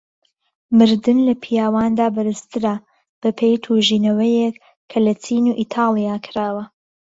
[0.77, 2.75] مردن لە پیاواندا بەرزترە
[3.21, 4.55] بەپێی توێژینەوەک
[4.89, 6.63] کە لە چین و ئیتاڵیا کراوە.